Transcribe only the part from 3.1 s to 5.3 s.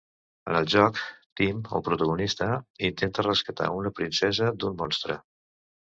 rescatar una princesa d'un monstre.